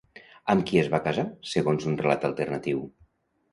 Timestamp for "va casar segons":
0.93-1.87